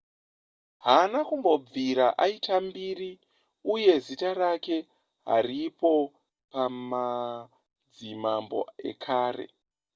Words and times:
haana 0.85 1.19
kumbobvita 1.27 2.05
aita 2.25 2.55
mbiri 2.67 3.11
uye 3.73 3.93
zita 4.05 4.29
rake 4.41 4.77
haripo 5.29 5.91
pamadzimambo 6.51 8.59
ekare 8.89 9.45